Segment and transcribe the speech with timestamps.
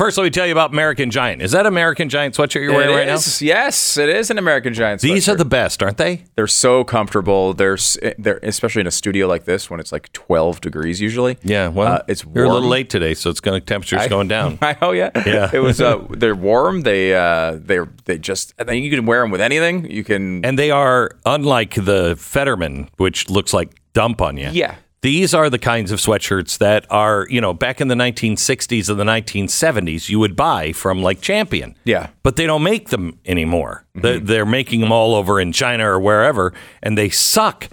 [0.00, 1.42] First, let me tell you about American Giant.
[1.42, 3.16] Is that American Giant sweatshirt you're wearing It right now?
[3.16, 3.42] is.
[3.42, 5.02] Yes, it is an American Giant.
[5.02, 6.24] These are the best, aren't they?
[6.36, 7.52] They're so comfortable.
[7.52, 7.76] They're,
[8.16, 11.36] they're especially in a studio like this when it's like 12 degrees usually.
[11.42, 11.68] Yeah.
[11.68, 14.58] Well, Uh, it's you're a little late today, so it's going to temperature's going down.
[14.80, 15.50] oh yeah, Yeah.
[15.52, 15.82] It was.
[15.82, 16.80] Uh, they're warm.
[16.80, 18.54] They uh, they're they just.
[18.58, 19.84] I think you can wear them with anything.
[19.90, 20.42] You can.
[20.46, 24.48] And they are unlike the Fetterman, which looks like dump on you.
[24.50, 24.76] Yeah.
[25.02, 29.00] These are the kinds of sweatshirts that are, you know, back in the 1960s and
[29.00, 31.74] the 1970s, you would buy from like Champion.
[31.84, 32.08] Yeah.
[32.22, 33.86] But they don't make them anymore.
[33.96, 34.00] Mm-hmm.
[34.02, 37.68] They- They're making them all over in China or wherever, and they suck.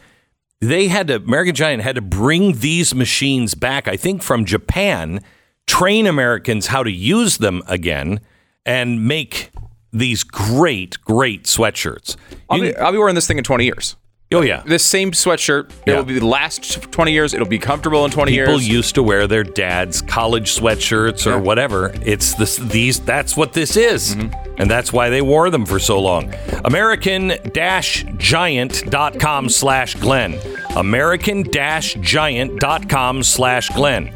[0.61, 5.19] They had to, American Giant had to bring these machines back, I think, from Japan,
[5.67, 8.21] train Americans how to use them again,
[8.65, 9.51] and make
[9.91, 12.15] these great, great sweatshirts.
[12.49, 13.97] I'll be, I'll be wearing this thing in 20 years.
[14.33, 14.63] Oh, yeah.
[14.65, 15.71] This same sweatshirt.
[15.85, 15.93] Yeah.
[15.93, 17.33] It will be the last 20 years.
[17.33, 18.47] It'll be comfortable in 20 People years.
[18.47, 21.35] People used to wear their dad's college sweatshirts or Yeah.
[21.37, 21.93] whatever.
[22.03, 24.15] It's this these that's what this is.
[24.15, 24.61] Mm-hmm.
[24.61, 26.33] And that's why they wore them for so long.
[26.65, 30.39] American-giant.com slash Glenn.
[30.75, 34.11] American-giant.com slash Glenn.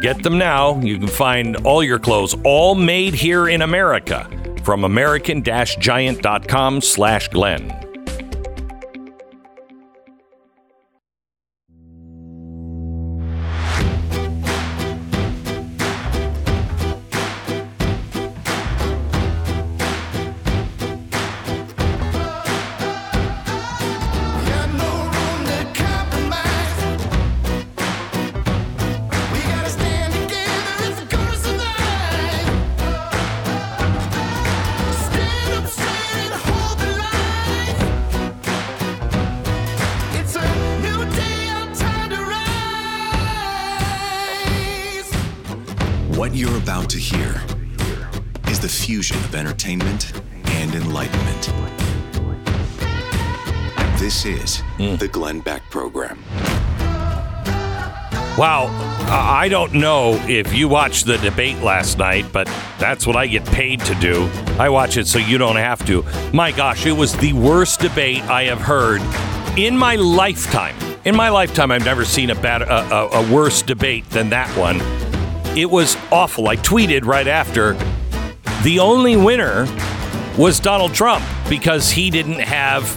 [0.00, 0.80] Get them now.
[0.80, 4.28] You can find all your clothes, all made here in America,
[4.64, 7.83] from American-giant.com slash Glenn.
[59.44, 62.46] I don't know if you watched the debate last night, but
[62.78, 64.26] that's what I get paid to do.
[64.58, 66.02] I watch it so you don't have to.
[66.32, 69.02] My gosh, it was the worst debate I have heard
[69.58, 70.74] in my lifetime.
[71.04, 74.48] In my lifetime, I've never seen a bad, a, a, a worse debate than that
[74.56, 74.80] one.
[75.54, 76.48] It was awful.
[76.48, 77.74] I tweeted right after.
[78.62, 79.66] The only winner
[80.38, 82.96] was Donald Trump because he didn't have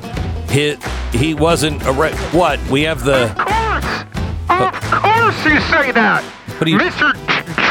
[0.50, 0.78] his.
[1.12, 3.32] He wasn't a re- what we have the.
[3.32, 4.06] Of course,
[4.48, 6.24] Of course you say that.
[6.58, 7.14] What do you- Mr.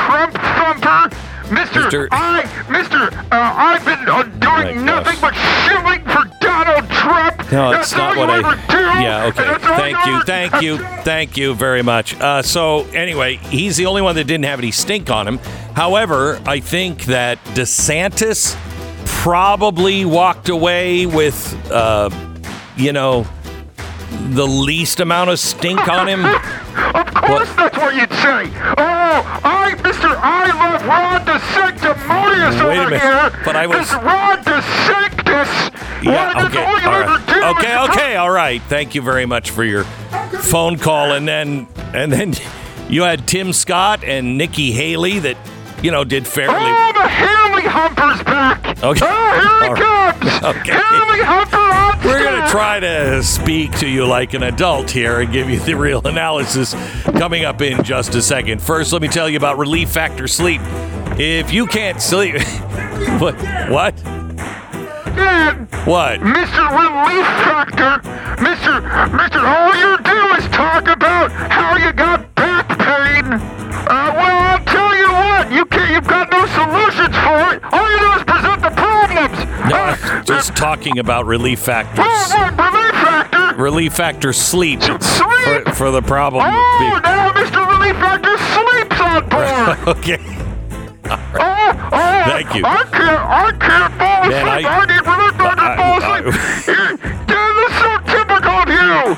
[0.06, 1.10] Trump Thumper,
[1.48, 1.88] Mr.
[1.90, 2.08] Mr.
[2.12, 3.12] I, Mr.
[3.12, 7.52] Uh, I've been uh, doing My nothing but shilling for Donald Trump.
[7.52, 8.40] No, That's it's not what I.
[8.68, 9.58] do, Yeah, okay.
[9.76, 12.18] Thank you, thank you, thank you very much.
[12.20, 15.38] Uh, so anyway, he's the only one that didn't have any stink on him.
[15.74, 18.56] However, I think that DeSantis
[19.06, 22.10] probably walked away with, uh,
[22.76, 23.26] you know,
[24.30, 26.24] the least amount of stink on him.
[26.94, 28.50] Of course, that's what you'd say.
[28.78, 30.14] Oh, I, Mr.
[30.16, 33.42] I love Ron DeSanctimonious Wait a over minute, here.
[33.44, 36.02] but I was- This Ron DeSanctis.
[36.02, 37.56] Yeah, Why, that's okay, all you all ever right.
[37.56, 38.62] Okay, okay, all right.
[38.62, 42.34] Thank you very much for your phone call, and then and then
[42.88, 45.36] you had Tim Scott and Nikki Haley that
[45.82, 46.54] you know did fairly.
[46.56, 48.82] Oh, the Haley Humper's back.
[48.82, 49.06] Okay.
[49.08, 50.56] Oh, here he comes.
[50.56, 50.72] Okay.
[50.72, 55.20] Haley Humper on We're going to try to speak to you like an adult here
[55.20, 56.74] and give you the real analysis
[57.12, 58.60] coming up in just a second.
[58.60, 60.60] First, let me tell you about Relief Factor Sleep.
[61.18, 62.34] If you can't sleep,
[63.18, 63.34] what?
[63.70, 63.94] What?
[65.86, 66.20] What?
[66.20, 66.62] Mr.
[66.70, 68.00] Relief Factor,
[68.42, 68.82] Mr.
[69.10, 69.42] Mr.
[69.42, 71.30] All you do is talk about
[80.56, 82.04] talking about Relief factors.
[82.06, 83.62] oh, what, Relief Factor?
[83.62, 84.82] Relief Factor Sleep.
[84.82, 85.64] Sleep?
[85.64, 86.44] for, for the problem.
[86.44, 87.66] Oh, now Mr.
[87.68, 89.78] Relief Factor sleeps on board.
[89.96, 90.18] Okay.
[91.08, 92.64] Oh, oh, Thank you.
[92.64, 94.32] I can't, I can't fall asleep.
[94.32, 96.24] Man, I, I- need Relief Factor to fall asleep.
[97.28, 99.16] Damn, this is so typical of you.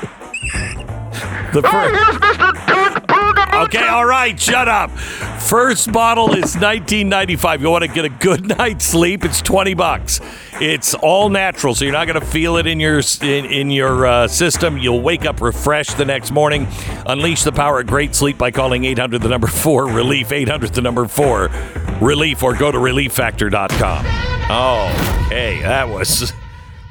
[1.50, 2.48] The Oh, here's Mr.
[2.66, 3.64] Doug Bergamucci.
[3.64, 4.90] Okay, all right, shut up.
[5.40, 7.60] First bottle is 19.95.
[7.60, 9.24] You want to get a good night's sleep?
[9.24, 10.20] It's 20 bucks.
[10.60, 14.06] It's all natural, so you're not going to feel it in your in, in your
[14.06, 14.76] uh, system.
[14.76, 16.66] You'll wake up refreshed the next morning.
[17.06, 20.82] Unleash the power of great sleep by calling 800 the number 4 relief 800 the
[20.82, 21.48] number 4
[22.00, 24.04] relief or go to relieffactor.com.
[24.50, 26.32] Oh, hey, that was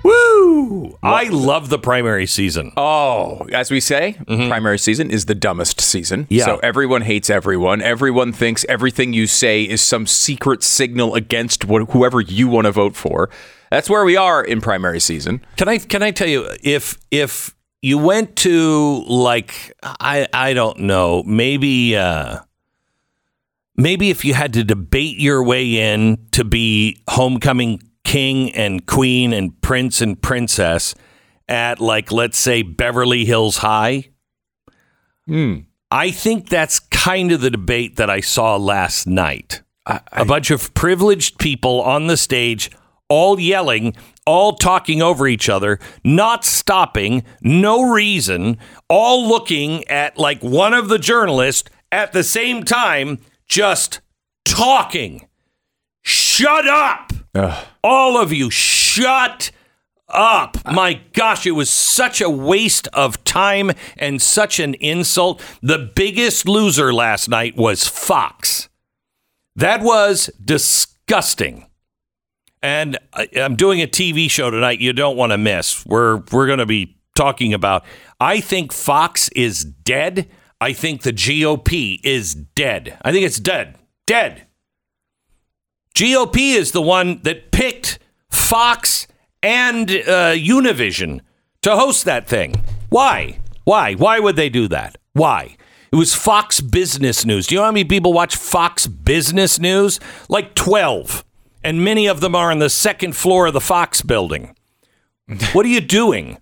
[0.03, 0.97] woo.
[1.03, 2.71] I love the primary season.
[2.77, 6.23] Oh, as we say, primary season is the dumbest season.
[6.23, 6.33] Mm-hmm.
[6.33, 6.45] Yeah.
[6.45, 7.81] So everyone hates everyone.
[7.81, 12.71] Everyone thinks everything you say is some secret signal against wh- whoever you want to
[12.71, 13.29] vote for.
[13.71, 15.45] That's where we are in primary season.
[15.57, 20.79] Can I can I tell you if if you went to like I I don't
[20.79, 22.39] know maybe uh
[23.75, 29.33] maybe if you had to debate your way in to be homecoming king and queen
[29.33, 30.95] and prince and princess
[31.47, 34.09] at like let's say Beverly Hills High
[35.27, 35.59] hmm.
[35.91, 39.61] I think that's kind of the debate that I saw last night.
[39.85, 42.69] a bunch of privileged people on the stage,
[43.07, 43.95] all yelling,
[44.25, 48.57] all talking over each other, not stopping, no reason,
[48.89, 54.01] all looking at like one of the journalists at the same time, just
[54.43, 55.25] talking.
[56.01, 57.13] Shut up.
[57.83, 59.51] All of you, shut
[60.09, 60.57] up.
[60.65, 65.41] My gosh, it was such a waste of time and such an insult.
[65.61, 68.69] The biggest loser last night was Fox.
[69.55, 71.65] That was disgusting.
[72.61, 75.85] And I, I'm doing a TV show tonight you don't want to miss.
[75.85, 77.83] We're we're going to be talking about
[78.19, 80.29] I think Fox is dead.
[80.59, 82.97] I think the GOP is dead.
[83.03, 83.77] I think it's dead.
[84.07, 84.46] Dead.
[85.97, 87.97] GOP is the one that picked
[88.29, 89.07] Fox
[89.41, 91.21] and uh, Univision
[91.63, 92.63] to host that thing.
[92.89, 93.39] Why?
[93.63, 93.95] Why?
[93.95, 94.99] Why would they do that?
[95.13, 95.57] Why?
[95.91, 97.47] It was Fox Business News.
[97.47, 99.99] Do you know how many people watch Fox Business News?
[100.29, 101.25] Like 12.
[101.63, 104.55] And many of them are on the second floor of the Fox building.
[105.53, 106.37] what are you doing?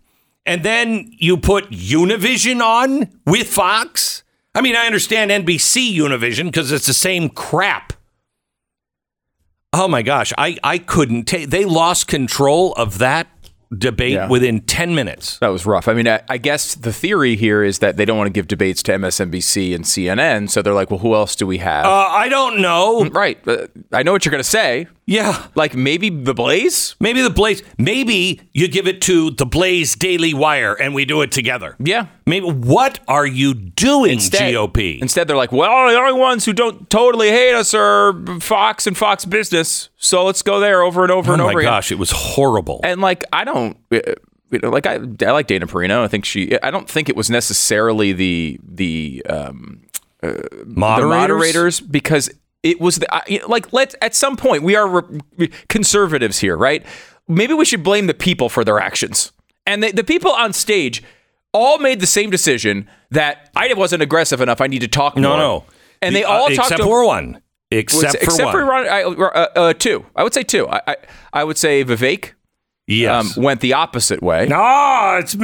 [0.46, 4.24] And then you put Univision on with Fox?
[4.54, 7.94] I mean, I understand NBC Univision because it's the same crap.
[9.78, 11.50] Oh my gosh, I, I couldn't take.
[11.50, 13.28] They lost control of that
[13.78, 14.30] debate Yeah.
[14.30, 15.38] within 10 minutes.
[15.40, 15.88] That was rough.
[15.90, 18.48] I mean, I, I guess the theory here is that they don't want to give
[18.48, 21.84] debates to MSNBC and CNN, so they're like, well, who else do we have?
[21.86, 23.06] Uh, I don't know.
[23.10, 23.38] right.
[23.46, 24.88] Uh, I know what you're going to say.
[25.08, 25.48] Yeah.
[25.56, 26.96] Like maybe the Blaze?
[27.02, 31.22] Maybe the Blaze, maybe you give it to the Blaze Daily Wire and we do
[31.22, 31.76] it together.
[31.80, 32.08] Yeah.
[32.28, 35.00] Maybe what are you doing, instead, GOP?
[35.00, 38.98] Instead, they're like, well, the only ones who don't totally hate us are Fox and
[38.98, 39.90] Fox Business.
[39.98, 41.68] So let's go there over and over oh and over again.
[41.68, 42.80] Oh my gosh, it was horrible.
[42.84, 44.00] And like, I don't, uh,
[44.50, 46.02] you know, like I, I like Dana Perino.
[46.04, 49.82] I think she, I don't think it was necessarily the the um,
[50.66, 51.02] moderators?
[51.02, 52.30] the moderators because
[52.64, 54.88] it was the, I- like let's at some point we are
[55.38, 56.84] re- conservatives here, right?
[57.28, 59.32] Maybe we should blame the people for their actions.
[59.68, 61.04] And the, the people on stage
[61.56, 64.60] all made the same decision that I wasn't aggressive enough.
[64.62, 65.38] I need to talk No, more.
[65.38, 65.58] no.
[65.60, 65.64] no.
[66.02, 67.42] And The- they all uh, talked except over- for one.
[67.72, 68.86] Except, except for for one.
[68.86, 70.06] Ron, I, uh, uh, two.
[70.16, 70.68] I would say two.
[70.68, 70.96] I, I,
[71.34, 72.34] I would say Vivek
[72.88, 73.36] yes.
[73.38, 74.48] um, went the opposite way.
[74.54, 75.40] oh, it's Oh,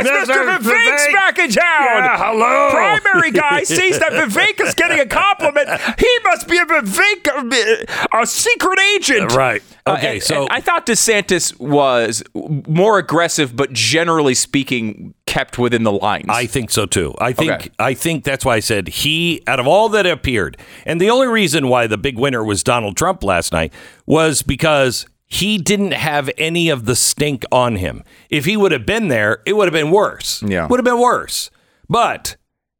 [0.00, 0.58] it's Mr.
[0.58, 1.86] Vivek's back in town.
[1.86, 2.70] Yeah, hello.
[2.70, 5.68] Primary guy sees that Vivek is getting a compliment.
[5.98, 9.32] He must be a Vivek, uh, a secret agent.
[9.32, 9.62] Right.
[9.86, 15.82] Uh, Okay, and- so I thought DeSantis was more aggressive, but generally speaking, kept within
[15.82, 16.26] the lines.
[16.28, 17.14] I think so too.
[17.18, 17.68] I think Okay.
[17.78, 20.56] I think that's why I said he out of all that appeared.
[20.86, 23.72] And the only reason why the big winner was Donald Trump last night
[24.06, 28.04] was because he didn't have any of the stink on him.
[28.30, 30.42] If he would have been there, it would have been worse.
[30.46, 30.66] Yeah.
[30.68, 31.50] Would have been worse.
[31.88, 32.36] But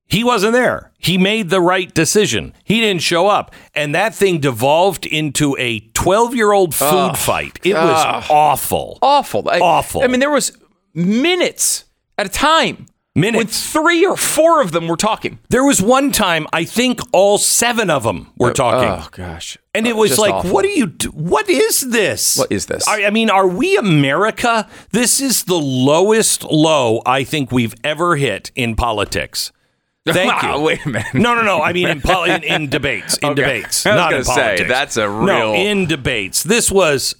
[0.06, 0.92] he wasn't there.
[0.98, 2.52] He made the right decision.
[2.64, 3.54] He didn't show up.
[3.74, 7.58] And that thing devolved into a 12 year old food fight.
[7.64, 8.98] It was awful.
[9.02, 9.48] awful.
[9.48, 10.02] I- Awful.
[10.02, 10.56] I mean, there was
[10.94, 11.84] minutes
[12.18, 12.86] at a time.
[13.16, 13.70] When Minutes.
[13.72, 15.38] three or four of them were talking.
[15.48, 18.88] There was one time, I think all seven of them were talking.
[18.88, 19.56] Oh gosh.
[19.72, 20.50] And it Uh, was like, awful.
[20.50, 21.10] what do you do?
[21.10, 22.36] What is this?
[22.36, 22.88] What is this?
[22.88, 24.68] I, I mean, are we America?
[24.90, 29.52] This is the lowest low I think we've ever hit in politics.
[30.12, 30.60] Thank you.
[30.60, 31.14] Wait a minute.
[31.14, 31.62] No, no, no.
[31.62, 33.16] I mean, in, in, in debates.
[33.18, 33.42] In Okay.
[33.42, 33.84] debates.
[33.84, 34.68] Not in gonna say, politics.
[34.68, 35.26] that's a real.
[35.26, 36.42] No, in debates.
[36.42, 37.14] This was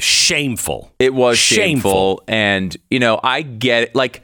[0.00, 0.92] shameful.
[0.98, 2.22] It was shameful.
[2.26, 3.94] And, you know, I get it.
[3.94, 4.22] Like,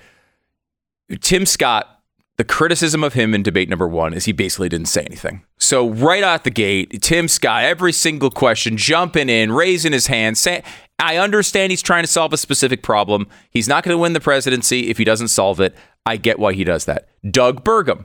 [1.20, 2.00] Tim Scott,
[2.38, 5.42] the criticism of him in debate number one is he basically didn't say anything.
[5.58, 10.37] So, right out the gate, Tim Scott, every single question, jumping in, raising his hand,
[10.38, 10.62] saying,
[10.99, 13.26] I understand he's trying to solve a specific problem.
[13.50, 15.75] He's not going to win the presidency if he doesn't solve it.
[16.06, 17.08] I get why he does that.
[17.28, 18.04] Doug Burgum.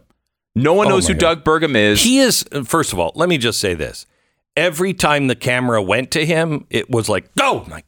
[0.55, 1.43] No one oh knows Oh who God.
[1.43, 2.01] Doug Burgum is.
[2.03, 4.05] He is, first of all, let me just say this.
[4.57, 7.83] Every time the camera went to him, it was like, oh my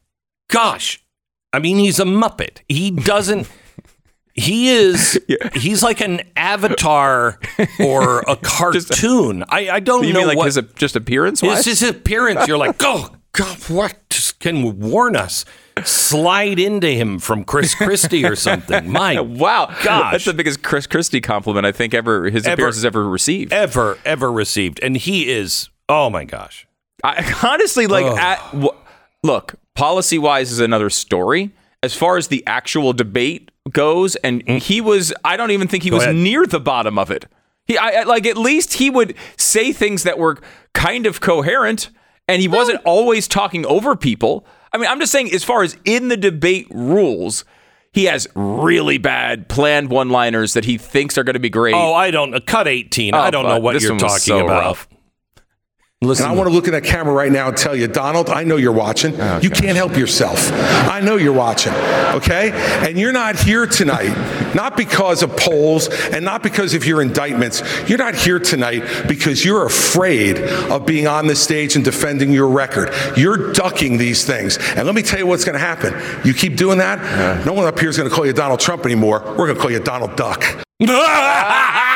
[0.48, 1.04] gosh.
[1.52, 2.60] I mean, he's a Muppet.
[2.68, 3.48] He doesn't,
[4.34, 5.20] he is,
[5.54, 7.38] he's like an avatar
[7.78, 9.44] or a cartoon.
[9.48, 10.46] I, I don't you know mean like what.
[10.46, 11.64] his just appearance wise?
[11.66, 15.44] his appearance, you're like, oh God, what can warn us?
[15.84, 18.90] Slide into him from Chris Christie or something.
[18.90, 20.12] My Wow, gosh.
[20.12, 22.54] that's the biggest Chris Christie compliment I think ever his Ever.
[22.54, 23.52] appearance has ever received.
[23.52, 25.68] ever ever received, and he is.
[25.88, 26.66] Oh my gosh.
[27.02, 28.70] I, honestly, like, at, w-
[29.22, 31.50] look, policy wise is another story.
[31.82, 34.58] As far as the actual debate goes, and mm.
[34.58, 36.14] he was, I don't even think he was ahead.
[36.14, 37.26] near the bottom of it.
[37.66, 40.38] He, I, I- like, at least he would say things that were
[40.72, 41.90] kind of coherent,
[42.28, 44.46] and he wasn't always talking over people.
[44.72, 47.44] I mean, I'm just saying, as far as in the debate rules,
[47.92, 51.74] he has really bad planned one liners that he thinks are going to be great.
[51.74, 52.44] Oh, I don't.
[52.46, 53.14] Cut eighteen.
[53.14, 54.62] Oh, I don't know what you're talking so about.
[54.62, 54.88] rough.
[56.04, 58.28] Listen, And I want to look at that camera right now and tell you, Donald,
[58.30, 59.20] I know you're watching.
[59.20, 60.50] Oh, you can't help yourself.
[60.52, 62.50] I know you're watching, okay?
[62.86, 64.14] And you're not here tonight,
[64.54, 67.62] not because of polls and not because of your indictments.
[67.88, 72.48] You're not here tonight because you're afraid of being on the stage and defending your
[72.48, 72.92] record.
[73.16, 74.58] You're ducking these things.
[74.58, 75.94] And let me tell you what's going to happen.
[76.26, 78.84] You keep doing that, no one up here is going to call you Donald Trump
[78.84, 79.20] anymore.
[79.26, 80.44] We're going to call you Donald Duck.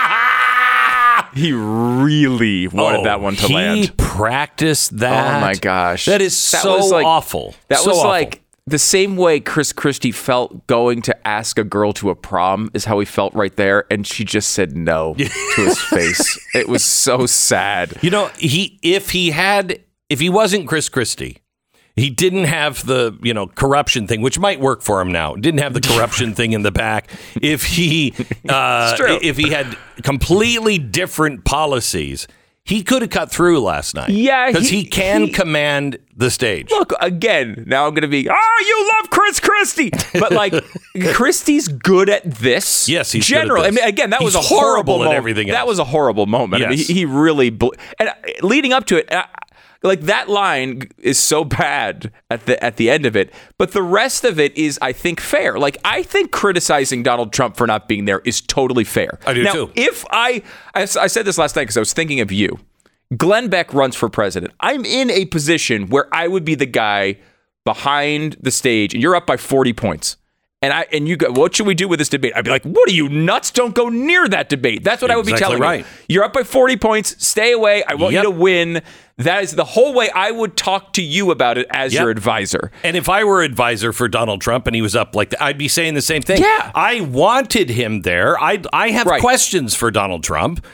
[1.38, 3.78] He really wanted Oh, that one to he land.
[3.78, 5.36] He practiced oh that.
[5.38, 6.04] Oh my gosh.
[6.06, 7.54] that is That so was like- awful.
[7.68, 8.10] That So was awful.
[8.10, 12.70] like the same way Chris Christie felt going to ask a girl to a prom
[12.74, 15.24] is how he felt right there, and she just said no to
[15.64, 16.38] his face.
[16.54, 17.96] It was so sad.
[18.02, 19.80] you know he if he had
[20.10, 21.38] if he wasn't Chris Christie.
[21.98, 25.34] He didn't have the, you know, corruption thing, which might work for him now.
[25.34, 27.10] Didn't have the corruption thing in the back.
[27.42, 28.14] If he,
[28.48, 32.26] uh, if he had completely different policies,
[32.64, 34.10] he could have cut through last night.
[34.10, 36.70] Yeah, because he- he, can he- command the stage.
[36.70, 37.64] Look again.
[37.66, 38.28] Now I'm going to be.
[38.28, 40.52] Oh, you love Chris Christie, but like
[41.14, 42.88] Christie's good at this.
[42.88, 43.50] Yes, he's this.
[43.50, 45.16] I mean, again, that He's was a horrible horrible at moment.
[45.16, 46.62] everything That was a horrible moment.
[46.64, 48.12] I mean, he, he really bl- and uh,
[48.42, 49.10] leading up to it.
[49.12, 49.24] Uh,
[49.82, 53.82] like that line is so bad at the at the end of it, but the
[53.82, 55.58] rest of it is, I think, fair.
[55.58, 59.18] Like I think criticizing Donald Trump for not being there is totally fair.
[59.26, 59.72] I do now, too.
[59.74, 60.42] If I,
[60.74, 62.58] I said this last night because I was thinking of you.
[63.16, 64.52] Glenn Beck runs for president.
[64.60, 67.16] I'm in a position where I would be the guy
[67.64, 70.17] behind the stage, and you're up by 40 points.
[70.60, 72.32] And I and you go, what should we do with this debate?
[72.34, 73.52] I'd be like, what are you nuts?
[73.52, 74.82] Don't go near that debate.
[74.82, 75.86] That's what I would be Exactly telling right.
[76.08, 76.16] you.
[76.16, 77.14] You're up by 40 points.
[77.24, 77.84] Stay away.
[77.84, 78.24] I want Yep.
[78.24, 78.82] you to win.
[79.18, 82.00] That is the whole way I would talk to you about it as Yep.
[82.02, 82.72] your advisor.
[82.82, 85.58] And if I were advisor for Donald Trump and he was up like that, I'd
[85.58, 86.40] be saying the same thing.
[86.42, 86.72] Yeah.
[86.74, 88.36] I wanted him there.
[88.42, 89.20] I I have Right.
[89.20, 90.64] questions for Donald Trump,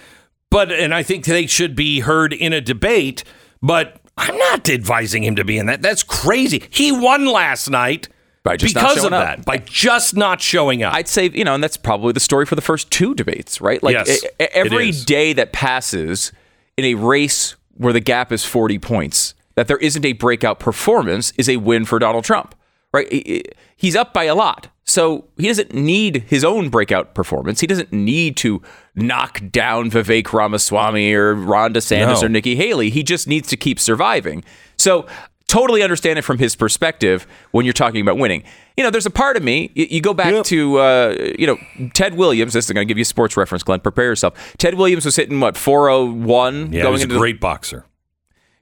[0.51, 3.23] but and I think they should be heard in a debate.
[3.61, 5.83] But I'm not advising him to be in that.
[5.83, 6.63] That's crazy.
[6.71, 8.09] He won last night
[8.45, 9.37] By just not because of showing up.
[9.39, 9.45] that.
[9.47, 10.95] By just not showing up.
[10.95, 13.83] I'd say, you know, and that's probably the story for the first two debates, right?
[13.83, 15.05] Like Yes, every it is.
[15.07, 16.31] day that passes
[16.77, 21.33] in a race where the gap is 40 points, that there isn't a breakout performance
[21.39, 22.55] is a win for Donald Trump,
[22.93, 23.47] right?
[23.77, 24.69] He's up by a lot.
[24.87, 27.61] So he doesn't need his own breakout performance.
[27.61, 28.61] He doesn't need to
[28.95, 32.27] knock down Vivek Ramaswamy or Ron DeSantis No.
[32.27, 32.91] or Nikki Haley.
[32.91, 34.45] He just needs to keep surviving.
[34.77, 35.07] So
[35.55, 38.43] totally understand it from his perspective when you're talking about winning.
[38.77, 41.59] You know, there's a part of me, y- you go back to, uh, you know,
[41.95, 42.55] Ted Williams.
[42.55, 43.81] This is going to give you a sports reference, Glenn.
[43.81, 44.55] Prepare yourself.
[44.59, 47.85] Ted Williams was hitting, what, 401 yeah, going he's a into the- great boxer.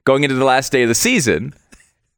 [0.05, 1.53] going into the last day of the season,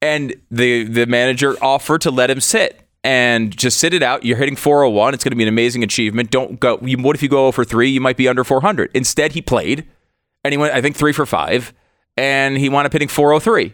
[0.02, 4.26] and the the manager offered to let him sit and just sit it out.
[4.26, 5.14] You're hitting 401.
[5.14, 6.32] It's going to be an amazing achievement.
[6.32, 6.80] Don't go.
[6.82, 7.90] You, what if you go over three?
[7.90, 8.92] You might be under 400.
[8.94, 9.88] Instead, he played,
[10.44, 10.74] and he went.
[10.74, 11.74] I think three for five,
[12.18, 13.74] and he wound up hitting 403.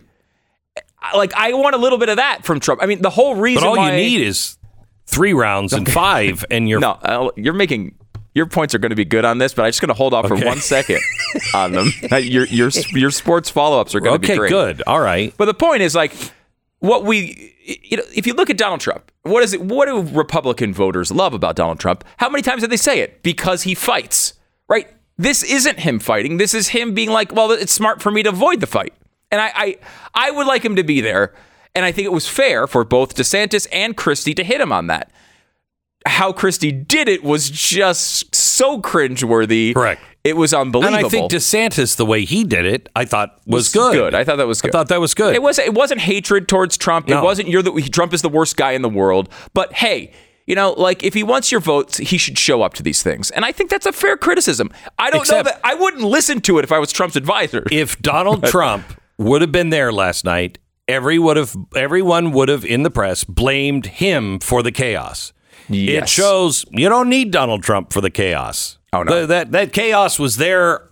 [1.15, 2.81] Like I want a little bit of that from Trump.
[2.81, 4.57] I mean, the whole reason But all why you need is
[5.05, 7.95] three rounds and five, and you're no, you're making
[8.33, 10.13] your points are going to be good on this, but I'm just going to hold
[10.13, 11.01] off for one second
[11.53, 11.91] on them.
[12.11, 14.35] your your your sports follow ups are going to okay.
[14.35, 14.49] be great.
[14.49, 14.83] Good.
[14.87, 15.33] All right.
[15.37, 16.13] But the point is like
[16.79, 20.01] what we you know, if you look at Donald Trump, what is it what do
[20.17, 22.03] Republican voters love about Donald Trump?
[22.17, 23.21] How many times did they say it?
[23.23, 24.33] Because he fights.
[24.67, 24.87] Right?
[25.17, 26.37] This isn't him fighting.
[26.37, 28.93] This is him being like, well, it's smart for me to avoid the fight.
[29.31, 29.77] And I I,
[30.13, 31.33] I would like him to be there.
[31.73, 34.87] And I think it was fair for both DeSantis and Christie to hit him on
[34.87, 35.09] that.
[36.05, 39.73] How Christie did it was just so cringeworthy.
[39.73, 40.01] Correct.
[40.23, 40.97] It was unbelievable.
[40.97, 44.13] And I think DeSantis, the way he did it, I thought was, was good.
[44.13, 44.69] I thought that was good.
[44.69, 45.33] I thought that was good.
[45.33, 45.57] It was.
[45.59, 47.09] It wasn't hatred towards Trump.
[47.09, 49.29] It wasn't you're the Trump is the worst guy in the world.
[49.53, 50.11] But hey,
[50.45, 53.31] you know, like if he wants your votes, he should show up to these things.
[53.31, 54.71] And I think that's a fair criticism.
[54.99, 57.63] I don't Except- know that I wouldn't listen to it if I was Trump's advisor.
[57.71, 58.83] if Donald Trump
[59.21, 63.23] would have been there last night, every would have everyone would have in the press
[63.23, 65.33] blamed him for the chaos.
[65.69, 68.77] It shows you don't need Donald Trump for the chaos.
[68.91, 69.21] Oh, no.
[69.21, 70.89] The- that that chaos was there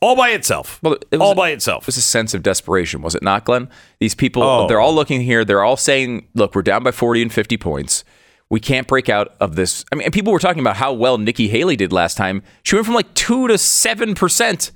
[0.00, 0.80] all by itself.
[0.82, 1.84] Well, it was- all by itself.
[1.84, 3.68] It was a sense of desperation, was it not, Glenn?
[4.00, 4.66] These people, Oh.
[4.66, 5.44] they're all looking here.
[5.44, 8.02] They're all saying, look, we're down by 40 and 50 points.
[8.50, 9.84] We can't break out of this.
[9.92, 12.42] I mean, and people were talking about how well Nikki Haley did last time.
[12.64, 14.72] She went from like 2 to 7%.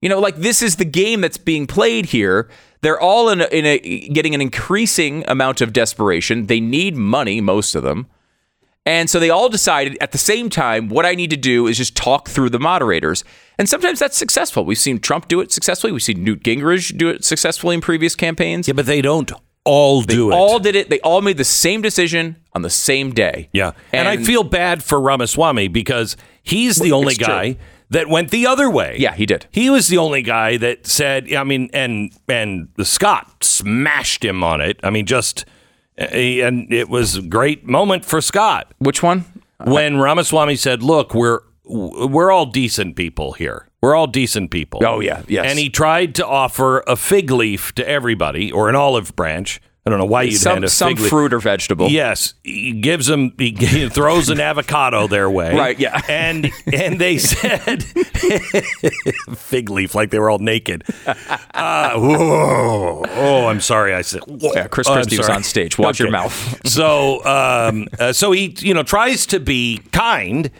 [0.00, 2.48] You know, like this is the game that's being played here.
[2.80, 3.78] They're all in a, in a
[4.08, 6.46] getting an increasing amount of desperation.
[6.46, 8.06] They need money, most of them.
[8.86, 11.76] And so they all decided at the same time, what I need to do is
[11.76, 13.22] just talk through the moderators.
[13.58, 14.64] And sometimes that's successful.
[14.64, 15.92] We've seen Trump do it successfully.
[15.92, 18.66] We've seen Newt Gingrich do it successfully in previous campaigns.
[18.66, 19.30] yeah, but they don't
[19.64, 20.30] all do it.
[20.30, 20.88] They all did it.
[20.88, 23.50] They all made the same decision on the same day.
[23.52, 23.72] Yeah.
[23.92, 27.52] And, I feel bad for Ramaswamy because he's the only guy.
[27.52, 27.62] true.
[27.90, 28.96] That went the other way.
[28.98, 29.46] Yeah, he did.
[29.50, 34.60] He was the only guy that said, I mean, and and Scott smashed him on
[34.60, 34.78] it.
[34.82, 35.44] I mean, just
[35.96, 39.24] eh, eh, and it was a great moment for Scott Which one?
[39.64, 43.66] when Ramaswamy said, "Look, we're we're all decent people here.
[43.80, 45.22] We're all decent people." Oh, yeah.
[45.28, 45.46] Yes.
[45.48, 49.60] And he tried to offer a fig leaf to everybody or an olive branch.
[49.88, 51.08] I don't know why you'd hand Some a some fig leaf.
[51.08, 51.88] fruit or vegetable.
[51.88, 53.32] Yes, he gives them.
[53.38, 55.54] He, he throws an avocado their way.
[55.56, 56.00] Right, yeah.
[56.08, 57.82] and and they said
[59.34, 60.84] fig leaf like they were all naked.
[61.06, 63.04] Uh, whoa.
[63.08, 63.94] Oh, I'm sorry.
[63.94, 64.22] I said.
[64.26, 65.78] Yeah, Chris Oh, Christie was on stage.
[65.78, 66.34] Watch your mouth.
[66.68, 70.50] So, um, uh, so he you know tries to be kind.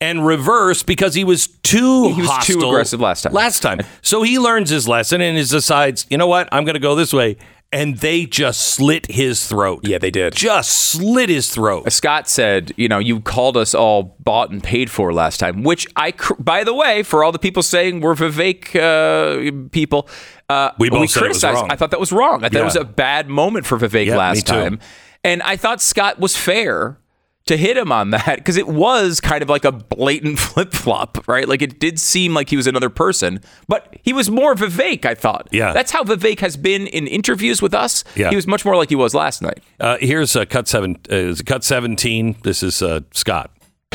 [0.00, 3.32] And reverse because he was too He was too aggressive last time.
[3.32, 6.74] Last time, so he learns his lesson and he decides, you know what, I'm going
[6.74, 7.36] to go this way,
[7.74, 9.80] and they just slit his throat.
[9.82, 10.34] Yeah, they did.
[10.34, 11.90] Just slit his throat.
[11.92, 15.86] Scott said, you know, you called us all bought and paid for last time, which
[15.96, 20.08] I, cr- by the way, for all the people saying we're Vivek uh, people,
[20.48, 21.72] uh, We both we said it was criticized.
[21.72, 22.44] I thought that was wrong.
[22.44, 22.60] I thought Yeah.
[22.60, 24.78] it was a bad moment for Vivek Yeah, last time.
[25.24, 26.98] And I thought Scott was fair
[27.46, 31.26] to hit him on that because it was kind of like a blatant flip flop,
[31.28, 31.46] right?
[31.48, 35.14] Like it did seem like he was another person, but he was more Vivek, I
[35.14, 35.48] thought.
[35.52, 35.72] Yeah.
[35.72, 38.04] That's how Vivek has been in interviews with us.
[38.16, 38.30] Yeah.
[38.30, 39.62] He was much more like he was last night.
[39.78, 40.96] Uh, here's uh, cut seven.
[41.10, 42.36] Uh, is it cut seventeen.
[42.42, 43.50] This is uh, Scott.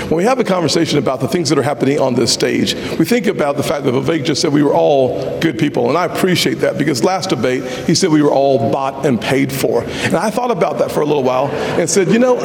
[0.08, 3.06] When we have a conversation about the things that are happening on this stage, we
[3.06, 5.90] think about the fact that Vivek just said we were all good people.
[5.90, 9.52] And I appreciate that because last debate, he said we were all bought and paid
[9.52, 9.84] for.
[9.84, 12.38] And I thought about that for a little while and said, you know,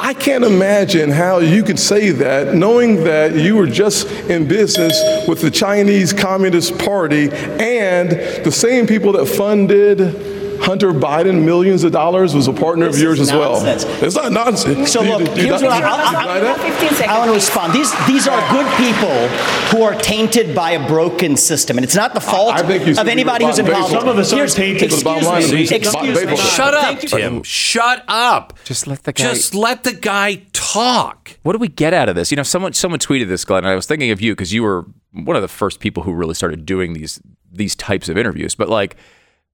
[0.00, 5.00] I can't imagine how you could say that knowing that you were just in business
[5.28, 8.10] with the Chinese Communist Party and
[8.44, 10.33] the same people that funded.
[10.64, 13.62] Hunter Biden, millions of dollars, was a partner This of yours is as well.
[13.62, 14.02] nonsense.
[14.02, 14.90] It's not nonsense.
[14.92, 17.08] So Do you- look, do you here's not- what I, do you I, that?
[17.08, 17.72] I, I want to respond.
[17.74, 19.28] These these are good people
[19.70, 22.92] who are tainted by a broken system, and it's not the fault I think you
[22.92, 23.92] of anybody who's bought and paid involved.
[23.94, 24.00] for.
[24.00, 24.90] Some of us are Here's- tainted.
[24.90, 25.62] The bottom Excuse line me.
[25.64, 26.36] is we- bought Excuse me.
[26.36, 27.08] Shut up, Thank you.
[27.10, 27.42] Tim.
[27.42, 28.58] Shut up.
[28.64, 31.38] Just let the guy- Just let the guy talk.
[31.42, 32.30] What do we get out of this?
[32.30, 33.64] You know, someone someone tweeted this, Glenn.
[33.64, 36.12] And I was thinking of you because you were one of the first people who
[36.12, 37.20] really started doing these
[37.52, 38.54] these types of interviews.
[38.54, 38.98] But like, i-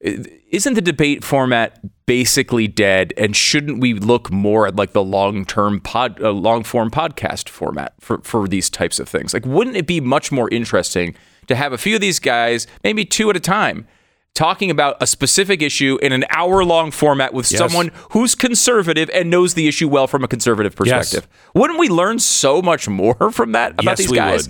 [0.01, 3.13] isn't the debate format basically dead?
[3.17, 7.49] And shouldn't we look more at like the long term pod, uh, long form podcast
[7.49, 9.35] format for for these types of things?
[9.35, 11.15] Like, wouldn't it be much more interesting
[11.49, 13.87] to have a few of these guys, maybe two at a time?
[14.33, 17.59] Talking about a specific issue in an hour long format with Yes.
[17.59, 21.27] someone who's conservative and knows the issue well from a conservative perspective.
[21.53, 24.49] Wouldn't we learn so much more from that about Yes, these guys?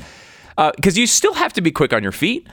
[0.76, 2.46] Because you still have to be quick on your feet,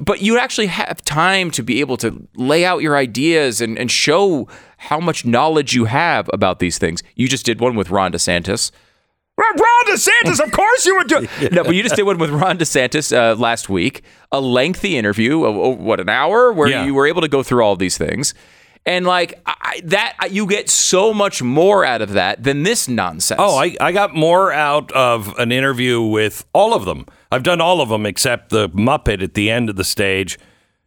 [0.00, 3.90] but you actually have time to be able to lay out your ideas and, and
[3.90, 4.48] show
[4.78, 7.02] how much knowledge you have about these things.
[7.16, 8.70] You just did one with Ron DeSantis.
[9.36, 11.26] Ron DeSantis, of course you would do.
[11.52, 15.44] No, but you just did one with Ron DeSantis uh, last week, a lengthy interview
[15.44, 16.84] of oh, what an hour, where Yeah.
[16.84, 18.34] you were able to go through all these things,
[18.88, 23.38] and like I, that, you get so much more out of that than this nonsense.
[23.38, 27.04] Oh, I, I got more out of an interview with all of them.
[27.30, 30.38] I've done all of them except the Muppet at the end of the stage.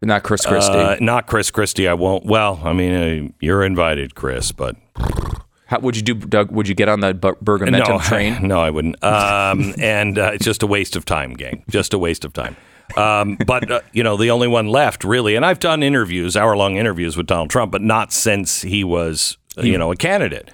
[0.02, 0.74] not Chris Christie.
[0.74, 1.88] Uh, not Chris Christie.
[1.88, 2.26] I won't.
[2.26, 4.76] Well, I mean, uh, you're invited, Chris, but
[5.68, 6.52] How would you do, Doug?
[6.52, 8.48] Would you get on the Bergamentum no, train?
[8.48, 9.02] no, I wouldn't.
[9.04, 11.64] Um, and uh, it's just a waste of time, gang.
[11.70, 12.58] Just a waste of time.
[12.98, 15.36] Um, but uh, you know, the only one left, really.
[15.36, 19.78] And I've done interviews, hour-long interviews with Donald Trump, but not since he was, you
[19.78, 20.50] know, a candidate.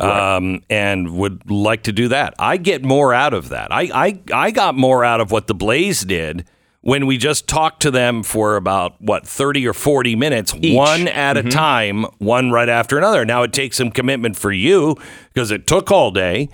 [0.00, 2.34] Um, and would like to do that.
[2.38, 3.70] I get more out of that.
[3.70, 6.46] I, I I got more out of what the Blaze did
[6.84, 11.38] when we just talked to them for about what 30 or 40 minutes one at
[11.38, 14.94] a time one right after another now it takes some commitment for you
[15.32, 16.48] because it took all day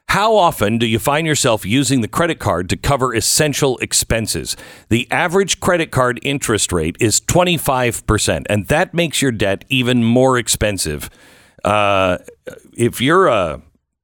[0.10, 4.58] How often do you find yourself using the credit card to cover essential expenses?
[4.90, 10.40] The average credit card interest rate is 25%, and that makes your debt even more
[10.40, 11.12] expensive.
[11.66, 12.20] Uh,
[12.78, 13.62] if you're a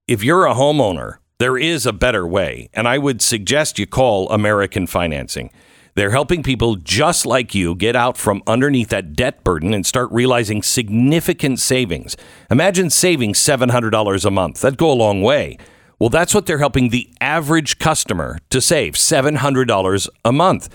[0.07, 4.29] if you're a homeowner, there is a better way, and I would suggest you call
[4.29, 5.51] American Financing.
[5.93, 10.09] They're helping people just like you get out from underneath that debt burden and start
[10.11, 12.15] realizing significant savings.
[12.49, 14.61] Imagine saving $700 a month.
[14.61, 15.57] That'd go a long way.
[15.99, 20.69] Well, that's what they're helping the average customer to save $700 a month.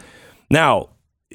[0.51, 0.91] Now,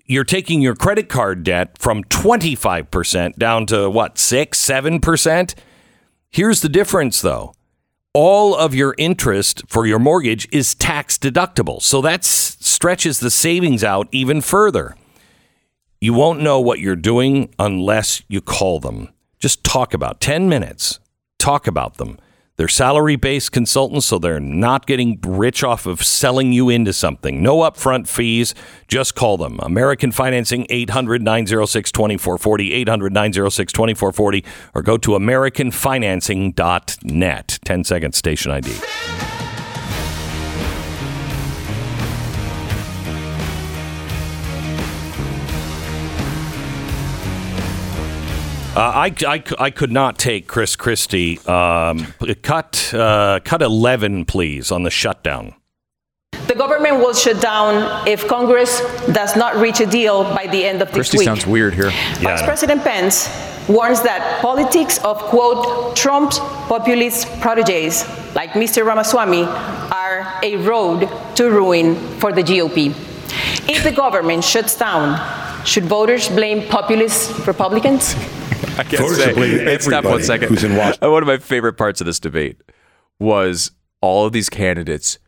[0.05, 5.55] you're taking your credit card debt from 25% down to what, 6, 7%?
[6.29, 7.53] Here's the difference though.
[8.13, 11.81] All of your interest for your mortgage is tax deductible.
[11.81, 14.95] So that stretches the savings out even further.
[16.01, 19.09] You won't know what you're doing unless you call them.
[19.39, 20.99] Just talk about 10 minutes.
[21.37, 22.17] Talk about them.
[22.61, 27.41] They're salary based consultants, so they're not getting rich off of selling you into something.
[27.41, 28.53] No upfront fees.
[28.87, 29.59] Just call them.
[29.63, 34.45] American Financing 800 906 2440, 800 906 2440,
[34.75, 37.59] or go to AmericanFinancing.net.
[37.65, 39.40] 10 second station ID.
[48.73, 51.39] Uh, I, I, I could not take Chris Christie.
[51.39, 52.07] Um,
[52.41, 55.55] cut uh, cut eleven, please, on the shutdown.
[56.47, 58.79] The government will shut down if Congress
[59.11, 61.25] does not reach a deal by the end of this Christie week.
[61.25, 61.91] sounds weird here.
[62.19, 63.27] Vice President Pence
[63.67, 68.05] warns that politics of, quote, Trump's populist proteges,
[68.35, 68.85] like Mr.
[68.85, 72.87] Ramaswamy, are a road to ruin for the GOP.
[73.69, 75.19] If the government shuts down,
[75.65, 78.15] should voters blame populist Republicans?
[78.77, 79.33] I can't Voters say.
[79.33, 81.11] Hey, Stop one everybody who's in Washington.
[81.11, 82.61] One of my favorite parts of this debate
[83.19, 83.71] was
[84.01, 85.19] all of these candidates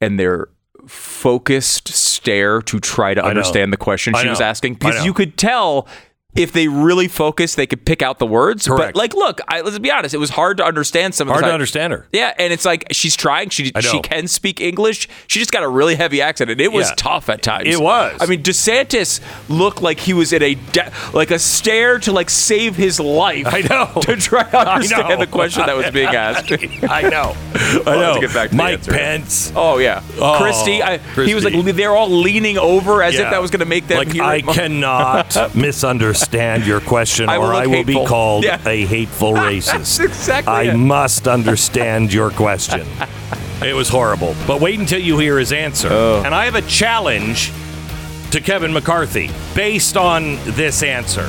[0.00, 0.48] and their
[0.86, 4.74] focused stare to try to understand the question she was asking.
[4.74, 5.86] Because you could tell
[6.34, 8.94] if they really focus, they could pick out the words Correct.
[8.94, 11.44] but like look I, let's be honest it was hard to understand some of Hard
[11.44, 12.06] to understand her.
[12.12, 15.68] yeah and it's like she's trying she she can speak english she just got a
[15.68, 16.94] really heavy accent and it was Yeah.
[16.96, 18.16] tough at times It was.
[18.20, 22.30] i mean desantis looked like he was in a de- like a stare to like
[22.30, 24.00] save his life I know.
[24.02, 26.50] to try to understand the question that was being asked.
[26.50, 27.34] I know.
[27.86, 28.14] I know.
[28.20, 28.84] to get back to Mike.
[28.86, 29.52] Pence.
[29.54, 30.82] Oh yeah, Oh, Christie.
[30.82, 33.86] I, He was like they're all leaning over as if that was going to make
[33.86, 34.18] them like.
[34.18, 36.21] I cannot misunderstand
[36.66, 38.02] your question, I or I will hateful.
[38.02, 38.60] be called Yeah.
[38.68, 39.98] a hateful racist.
[39.98, 40.76] That's exactly I it.
[40.76, 42.86] must understand your question.
[43.62, 45.88] it was horrible, but wait until you hear his answer.
[45.90, 46.22] Oh.
[46.24, 47.52] And I have a challenge
[48.30, 51.26] to Kevin McCarthy based on this answer.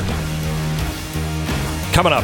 [1.93, 2.23] Coming up.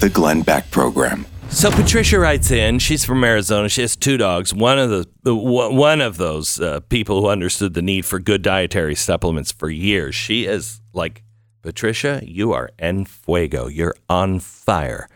[0.00, 1.26] The Glenn Beck Program.
[1.50, 2.78] So Patricia writes in.
[2.78, 3.68] She's from Arizona.
[3.68, 4.52] She has two dogs.
[4.52, 8.94] One of the one of those uh, people who understood the need for good dietary
[8.94, 10.14] supplements for years.
[10.14, 11.22] She is like
[11.62, 12.20] Patricia.
[12.24, 13.68] You are en fuego.
[13.68, 15.08] You're on fire.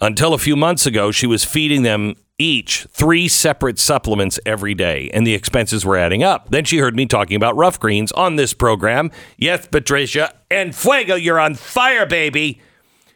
[0.00, 5.08] Until a few months ago, she was feeding them each three separate supplements every day,
[5.14, 6.48] and the expenses were adding up.
[6.50, 9.12] Then she heard me talking about rough greens on this program.
[9.36, 11.14] Yes, Patricia, en fuego.
[11.14, 12.60] You're on fire, baby.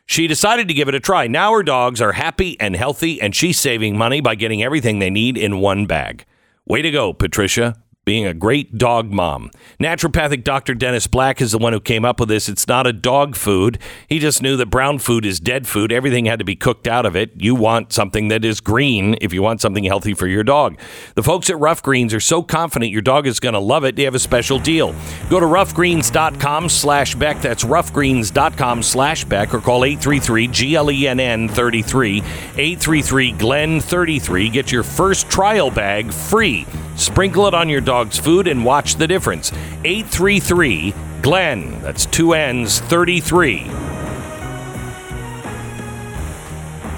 [0.08, 1.26] She decided to give it a try.
[1.26, 5.10] Now her dogs are happy and healthy, and she's saving money by getting everything they
[5.10, 6.24] need in one bag.
[6.66, 7.76] Way to go, Patricia.
[8.08, 9.50] Being a great dog mom.
[9.78, 10.74] Naturopathic Dr.
[10.74, 12.48] Dennis Black is the one who came up with this.
[12.48, 13.78] It's not a dog food.
[14.08, 15.92] He just knew that brown food is dead food.
[15.92, 17.32] Everything had to be cooked out of it.
[17.36, 20.80] You want something that is green if you want something healthy for your dog.
[21.16, 23.94] The folks at Rough Greens are so confident your dog is going to love it.
[23.94, 24.94] They have a special deal.
[25.28, 27.42] Go to roughgreens.com slash Beck.
[27.42, 34.48] That's roughgreens.com slash Beck or call 833 GLENN 33 833 Glenn 33.
[34.48, 36.66] Get your first trial bag free.
[36.98, 39.50] Sprinkle it on your dog's food and watch the difference.
[39.84, 41.82] 833 Glenn.
[41.82, 43.64] That's two N's 33.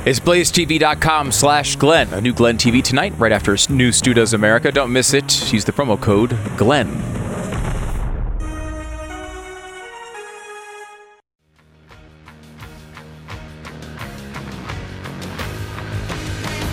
[0.04, 2.12] It's blazetv.com slash Glenn.
[2.12, 4.70] A new Glenn TV tonight, right after new Stu Does America.
[4.70, 5.50] Don't miss it.
[5.52, 6.88] Use the promo code Glenn.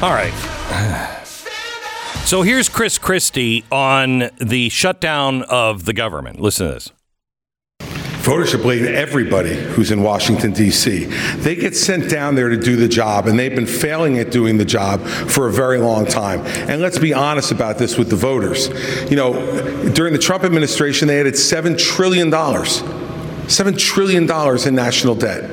[0.01, 1.23] All right.
[2.27, 6.41] So here's Chris Christie on the shutdown of the government.
[6.41, 6.91] Listen to this.
[8.25, 11.05] Voters should blame everybody who's in Washington, D.C.
[11.37, 14.57] They get sent down there to do the job, and they've been failing at doing
[14.57, 16.41] the job for a very long time.
[16.69, 18.67] And let's be honest about this with the voters.
[19.09, 25.49] You know, during the Trump administration, they added $7 trillion, $7 trillion in national debt.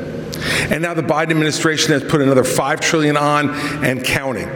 [0.73, 3.51] And now the Biden administration has put another 5 trillion on
[3.85, 4.49] and counting.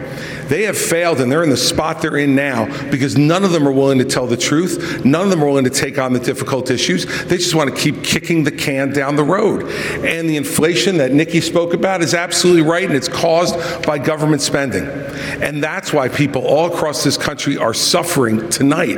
[0.49, 3.67] They have failed and they're in the spot they're in now because none of them
[3.67, 5.05] are willing to tell the truth.
[5.05, 7.05] None of them are willing to take on the difficult issues.
[7.25, 9.63] They just want to keep kicking the can down the road.
[10.03, 14.41] And the inflation that Nikki spoke about is absolutely right and it's caused by government
[14.41, 14.85] spending.
[15.41, 18.97] And that's why people all across this country are suffering tonight.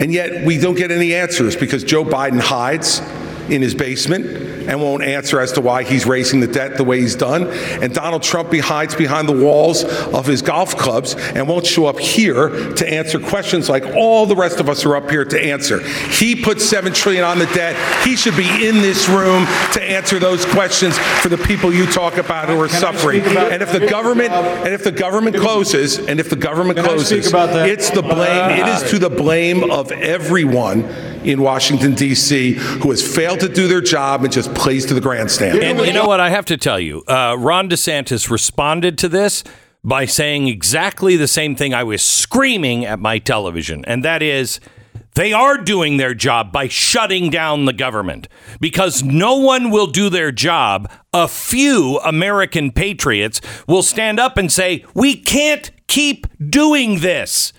[0.00, 3.02] And yet we don't get any answers because Joe Biden hides
[3.48, 4.26] in his basement
[4.68, 7.48] and won't answer as to why he's raising the debt the way he's done.
[7.82, 11.98] And Donald Trump hides behind the walls of his golf clubs and won't show up
[11.98, 15.80] here to answer questions like all the rest of us are up here to answer.
[16.10, 17.76] He put seven trillion on the debt.
[18.06, 22.16] He should be in this room to answer those questions for the people you talk
[22.16, 23.22] about who are suffering.
[23.22, 27.32] And if the government and if the government closes and if the government Can closes,
[27.32, 28.60] it's the blame.
[28.60, 30.82] It is to the blame of everyone
[31.24, 32.52] in Washington D.C.
[32.52, 35.62] who has failed to do their job and just plays to the grandstand.
[35.62, 36.20] And you know what?
[36.20, 39.44] I have to tell you, uh, Ron DeSantis responded to this
[39.84, 44.60] by saying exactly the same thing I was screaming at my television, and that is.
[45.14, 48.28] They are doing their job by shutting down the government
[48.60, 50.90] because no one will do their job.
[51.12, 57.52] A few American patriots will stand up and say, We can't keep doing this.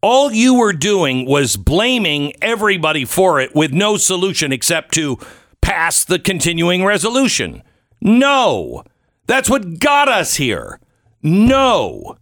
[0.00, 5.18] All you were doing was blaming everybody for it with no solution except to
[5.60, 7.62] pass the continuing resolution.
[8.00, 8.84] No.
[9.26, 10.78] That's what got us here.
[11.22, 12.16] No.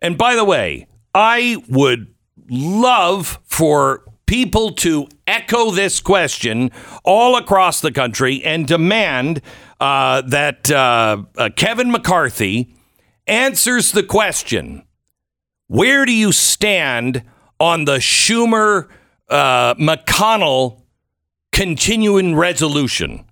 [0.00, 2.14] And by the way, I would
[2.48, 6.70] love for people to echo this question
[7.04, 9.42] all across the country and demand
[9.78, 12.74] uh, that uh, uh, Kevin McCarthy
[13.26, 14.84] answers the question
[15.70, 17.22] where do you stand
[17.60, 18.88] on the Schumer
[19.28, 20.82] uh, McConnell
[21.52, 23.24] continuing resolution?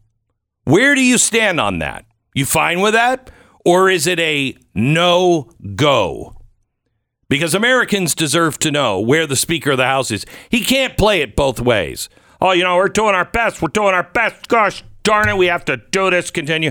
[0.62, 2.04] Where do you stand on that?
[2.36, 3.32] You fine with that?
[3.64, 6.36] Or is it a no go?
[7.28, 10.24] Because Americans deserve to know where the Speaker of the House is.
[10.48, 12.08] He can't play it both ways.
[12.40, 13.60] Oh, you know, we're doing our best.
[13.60, 14.46] We're doing our best.
[14.46, 16.70] Gosh darn it, we have to do this, continue.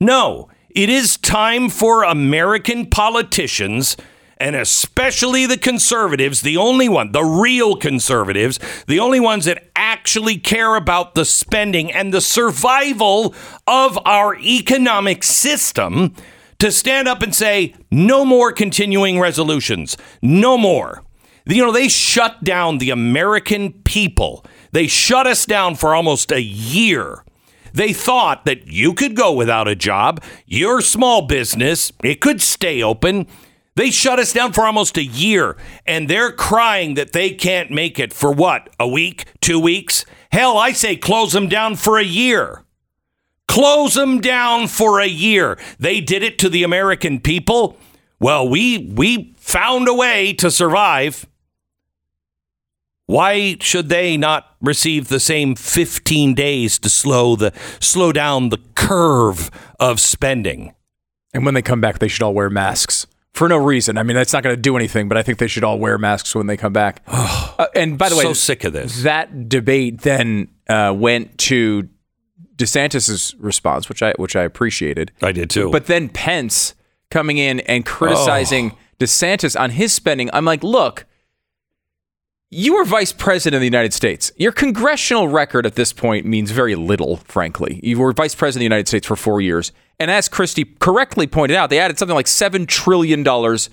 [0.00, 3.96] No, it is time for American politicians
[4.40, 10.38] and especially the conservatives, the only one, the real conservatives, the only ones that actually
[10.38, 13.34] care about the spending and the survival
[13.66, 16.14] of our economic system,
[16.58, 21.04] to stand up and say, no more continuing resolutions, no more.
[21.46, 24.44] You know, they shut down the American people.
[24.72, 27.24] They shut us down for almost a year.
[27.72, 32.82] They thought that you could go without a job, your small business, it could stay
[32.82, 33.26] open.
[33.78, 38.00] They shut us down for almost a year, and they're crying that they can't make
[38.00, 38.70] it for what?
[38.80, 39.26] A week?
[39.40, 40.04] Two weeks?
[40.32, 42.64] Hell, I say close them down for a year.
[43.46, 45.56] Close them down for a year.
[45.78, 47.76] They did it to the American people.
[48.18, 51.24] Well, we we found a way to survive.
[53.06, 58.58] Why should they not receive the same 15 days to slow the slow down the
[58.74, 60.74] curve of spending?
[61.32, 63.06] And when they come back, they should all wear masks
[63.38, 63.96] for no reason.
[63.96, 65.96] I mean, that's not going to do anything, but I think they should all wear
[65.96, 67.02] masks when they come back.
[67.58, 69.02] Uh, and by the way, so sick of this.
[69.02, 71.88] That debate then uh, went to
[72.54, 75.10] DeSantis's response, which I which I appreciated.
[75.22, 75.68] I did too.
[75.72, 76.76] But then Pence
[77.10, 80.30] coming in and criticizing DeSantis on his spending.
[80.32, 81.04] I'm like, look,
[82.50, 84.32] you were vice president of the United States.
[84.36, 87.80] Your congressional record at this point means very little, frankly.
[87.82, 89.72] You were vice president of the United States for four years.
[89.98, 93.68] And as Christie correctly pointed out, they added something like $7 trillion to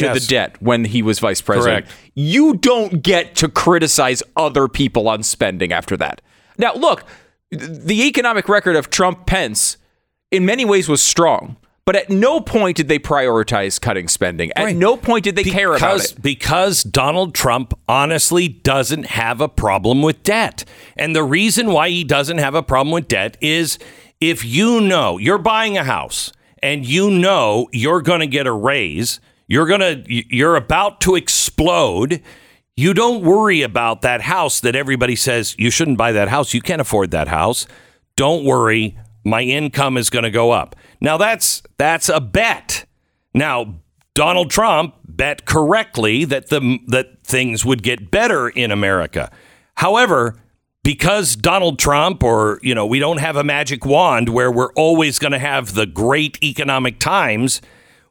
[0.00, 0.20] Yes.
[0.20, 1.86] the debt when he was vice president.
[1.86, 2.00] Correct.
[2.14, 6.20] You don't get to criticize other people on spending after that.
[6.56, 7.02] Now, look,
[7.50, 9.78] the economic record of Trump Pence
[10.30, 11.56] in many ways was strong.
[11.84, 14.52] But at no point did they prioritize cutting spending.
[14.54, 16.22] At no point did they care about because, it.
[16.22, 20.64] Because Donald Trump honestly doesn't have a problem with debt.
[20.96, 23.78] And the reason why he doesn't have a problem with debt is
[24.20, 28.52] if you know you're buying a house and you know you're going to get a
[28.52, 29.18] raise,
[29.48, 32.22] you're going to you're about to explode,
[32.76, 36.60] you don't worry about that house that everybody says you shouldn't buy that house, you
[36.60, 37.66] can't afford that house.
[38.14, 40.76] Don't worry, my income is going to go up.
[41.02, 42.86] Now that's that's a bet.
[43.34, 43.74] Now
[44.14, 49.30] Donald Trump bet correctly that the that things would get better in America.
[49.74, 50.36] However,
[50.84, 55.18] because Donald Trump or you know we don't have a magic wand where we're always
[55.18, 57.60] going to have the great economic times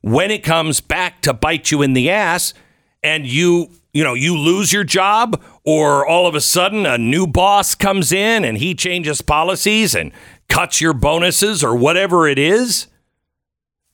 [0.02, 2.54] when it comes back to bite you in the ass
[3.02, 7.26] and you you know you lose your job or all of a sudden a new
[7.26, 10.12] boss comes in and he changes policies and
[10.52, 12.88] cuts your bonuses or whatever it is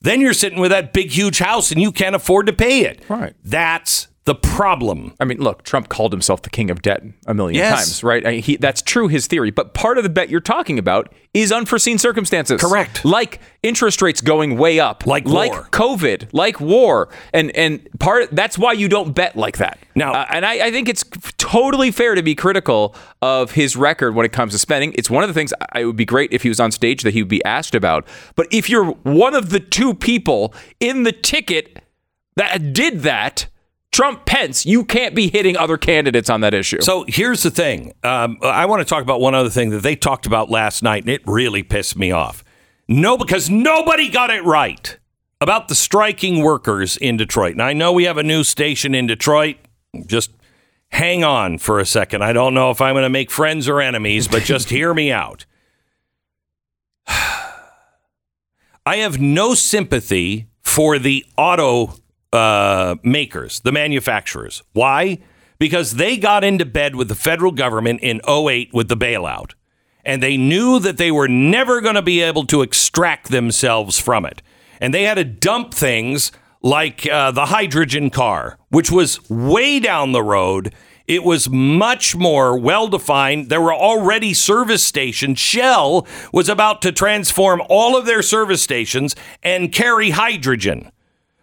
[0.00, 3.02] then you're sitting with that big huge house and you can't afford to pay it
[3.08, 3.34] Right.
[3.44, 7.54] that's the problem I mean, look, Trump called himself the king of debt a million
[7.56, 7.76] Yes.
[7.78, 8.26] times, right?
[8.26, 9.50] I mean, he, that's true, his theory.
[9.50, 12.60] But part of the bet you're talking about is unforeseen circumstances.
[12.60, 13.06] Correct.
[13.06, 15.68] Like interest rates going way up, Like like war.
[15.72, 19.78] COVID, like war, and and part that's why you don't bet like that.
[19.94, 21.04] Now- Uh, and I, I think it's
[21.38, 24.92] totally fair to be critical of his record when it comes to spending.
[24.98, 27.02] It's one of the things I, it would be great if he was on stage
[27.02, 28.06] that he would be asked about.
[28.36, 31.82] But if you're one of the two people in the ticket
[32.36, 33.46] that did that.
[33.98, 36.80] Trump Pence, you can't be hitting other candidates on that issue.
[36.82, 37.94] So here's the thing.
[38.04, 41.02] Um, I want to talk about one other thing that they talked about last night,
[41.02, 42.44] and it really pissed me off.
[42.86, 44.96] No, because nobody got it right
[45.40, 47.54] about the striking workers in Detroit.
[47.54, 49.56] And I know we have a new station in Detroit.
[50.06, 50.30] Just
[50.92, 52.22] hang on for a second.
[52.22, 55.10] I don't know if I'm going to make friends or enemies, but just hear me
[55.10, 55.44] out.
[57.08, 57.38] I
[58.86, 61.94] have no sympathy for the auto
[62.32, 64.62] uh, makers, the manufacturers.
[64.72, 65.18] Why?
[65.58, 69.52] Because they got into bed with the federal government in 08 with the bailout.
[70.04, 74.24] And they knew that they were never going to be able to extract themselves from
[74.24, 74.42] it.
[74.80, 80.12] And they had to dump things like uh, the hydrogen car, which was way down
[80.12, 80.74] the road.
[81.06, 83.48] It was much more well defined.
[83.48, 85.38] There were already service stations.
[85.38, 90.90] Shell was about to transform all of their service stations and carry hydrogen.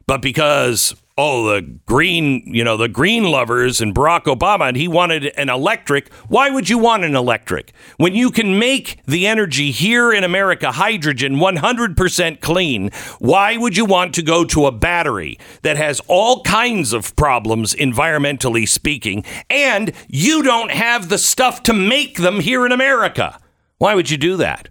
[0.07, 4.87] But because oh the green, you know, the green lovers and Barack Obama and he
[4.87, 9.71] wanted an electric, why would you want an electric when you can make the energy
[9.71, 12.89] here in America hydrogen 100% clean?
[13.19, 17.73] Why would you want to go to a battery that has all kinds of problems
[17.73, 23.39] environmentally speaking and you don't have the stuff to make them here in America?
[23.77, 24.69] Why would you do that?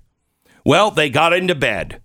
[0.65, 2.01] Well, they got into bed.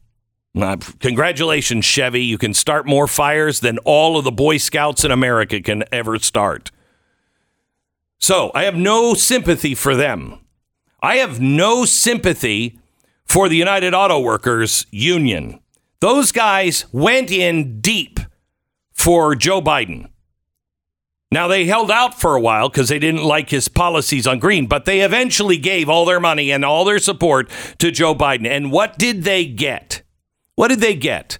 [0.62, 2.24] Uh, congratulations, Chevy.
[2.24, 6.20] You can start more fires than all of the Boy Scouts in America can ever
[6.20, 6.72] start.
[8.20, 10.40] So I have no sympathy for them.
[11.02, 12.80] I have no sympathy
[13.26, 15.60] for the United Auto Workers Union.
[16.02, 18.20] Those guys went in deep
[18.92, 20.10] for Joe Biden.
[21.32, 24.66] Now, they held out for a while because they didn't like his policies on green,
[24.66, 28.48] but they eventually gave all their money and all their support to Joe Biden.
[28.48, 30.02] And what did they get?
[30.60, 31.40] What did they get?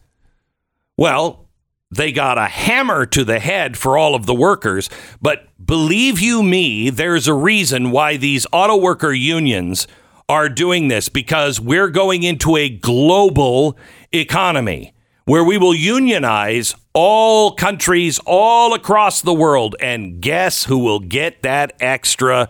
[0.96, 1.50] Well,
[1.92, 4.90] they got a hammer to the head for all of the workers.
[5.22, 9.90] But believe you me, there's a reason why these auto worker unions
[10.30, 13.78] are doing this because we're going into a global
[14.14, 14.94] economy
[15.26, 19.76] where we will unionize all countries all across the world.
[19.82, 22.48] And guess who will get that extra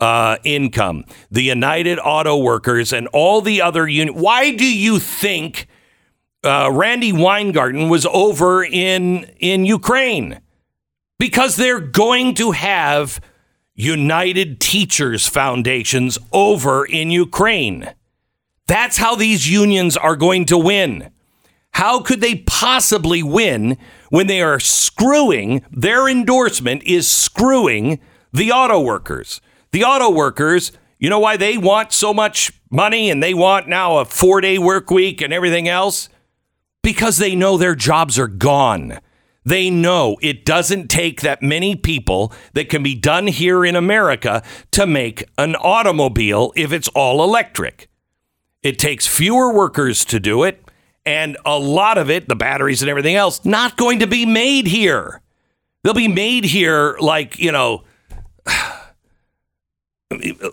[0.00, 1.04] uh, income?
[1.32, 4.22] The United Auto Workers and all the other unions.
[4.22, 5.66] Why do you think
[6.44, 10.40] uh, Randi Weingarten was over in in Ukraine?
[11.18, 13.20] Because they're going to have
[13.74, 17.94] United Teachers Foundations over in Ukraine.
[18.66, 21.10] That's how these unions are going to win.
[21.72, 23.78] How could they possibly win
[24.10, 27.98] when they are screwing their endorsement is screwing
[28.32, 29.40] the auto workers?
[29.72, 33.98] The auto workers, you know why they want so much money and they want now
[33.98, 36.10] a four day work week and everything else?
[36.82, 38.98] Because they know their jobs are gone.
[39.44, 44.42] They know it doesn't take that many people that can be done here in America
[44.72, 47.88] to make an automobile if it's all electric.
[48.62, 50.64] It takes fewer workers to do it,
[51.04, 54.68] and a lot of it, the batteries and everything else, not going to be made
[54.68, 55.20] here.
[55.82, 57.82] They'll be made here like, you know,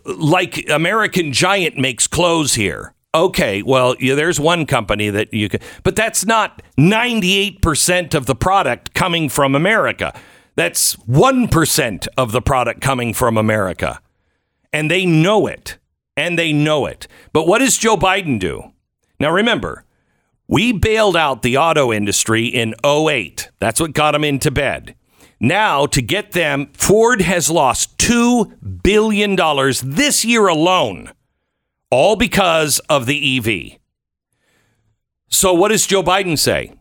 [0.05, 2.95] like American Giant makes clothes here.
[3.15, 8.35] Okay, well, yeah, there's one company that you can, but that's not 98% of the
[8.35, 10.13] product coming from America.
[10.55, 13.99] That's 1% of the product coming from America.
[14.71, 15.77] And they know it.
[16.15, 17.07] And they know it.
[17.31, 18.73] But what does Joe Biden do?
[19.19, 19.85] Now, remember,
[20.47, 23.49] we bailed out the auto industry in 08.
[23.59, 24.95] That's what got them into bed.
[25.39, 29.37] Now, to get them, Ford has lost $2 billion
[29.83, 31.11] this year alone,
[31.91, 33.79] all because of the EV.
[35.29, 36.73] So, what does Joe Biden say?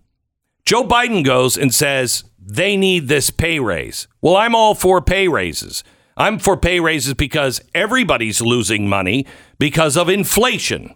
[0.65, 4.09] Joe Biden goes and says, they need this pay raise.
[4.23, 5.85] Well, I'm all for pay raises.
[6.17, 9.27] I'm for pay raises because everybody's losing money
[9.59, 10.95] because of inflation.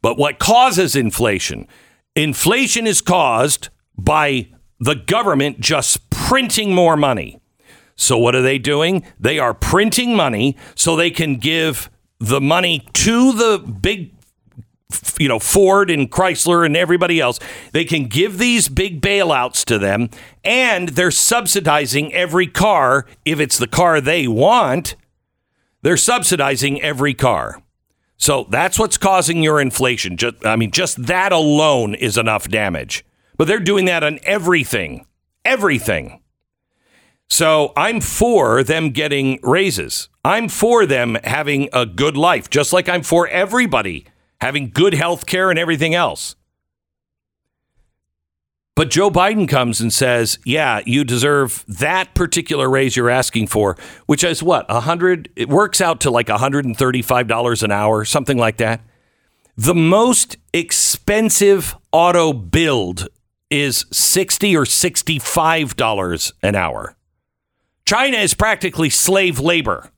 [0.00, 1.66] But what causes inflation?
[2.14, 3.68] Inflation is caused
[3.98, 7.40] by the government just printing more money.
[7.96, 9.04] So, what are they doing?
[9.18, 14.12] They are printing money so they can give the money to the big
[15.18, 17.38] you know Ford and Chrysler and everybody else.
[17.72, 20.10] They can give these big bailouts to them
[20.44, 24.96] and they're subsidizing every car if it's the car they want
[25.82, 27.62] they're subsidizing every car.
[28.16, 30.16] So that's what's causing your inflation.
[30.16, 33.04] Just I mean just that alone is enough damage.
[33.36, 35.06] But they're doing that on everything
[35.44, 36.20] everything
[37.28, 42.88] so I'm for them getting raises I'm for them having a good life just like
[42.88, 44.06] I'm for everybody
[44.40, 46.34] having good health care and everything else.
[48.74, 53.76] But Joe Biden comes and says, "Yeah, you deserve that particular raise you're asking for,
[54.04, 55.30] which is what a hundred.
[55.34, 58.80] It works out to like 135 dollars an hour, something like that.
[59.56, 63.08] The most expensive auto build
[63.48, 66.95] is 60 or 65 dollars an hour.
[67.86, 69.90] China is practically slave labor.